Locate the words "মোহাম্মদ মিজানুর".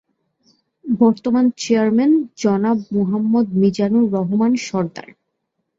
2.95-4.05